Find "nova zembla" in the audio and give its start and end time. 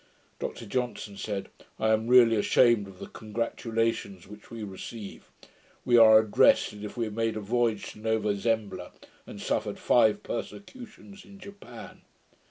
7.99-8.93